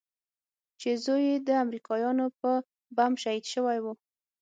چې 0.79 0.89
زوى 1.03 1.23
يې 1.29 1.37
د 1.47 1.49
امريکايانو 1.63 2.25
په 2.39 2.51
بم 2.95 3.11
شهيد 3.23 3.45
سوى 3.53 3.77
و. 3.83 3.85